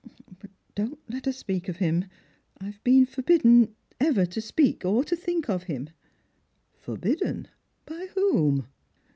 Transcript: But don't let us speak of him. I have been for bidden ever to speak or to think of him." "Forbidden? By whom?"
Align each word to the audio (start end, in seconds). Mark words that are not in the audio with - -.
But 0.39 0.49
don't 0.73 0.97
let 1.11 1.27
us 1.27 1.37
speak 1.37 1.69
of 1.69 1.77
him. 1.77 2.05
I 2.57 2.65
have 2.65 2.83
been 2.83 3.05
for 3.05 3.21
bidden 3.21 3.75
ever 3.99 4.25
to 4.25 4.41
speak 4.41 4.83
or 4.83 5.03
to 5.03 5.15
think 5.15 5.47
of 5.47 5.65
him." 5.65 5.91
"Forbidden? 6.73 7.49
By 7.85 8.09
whom?" 8.15 8.65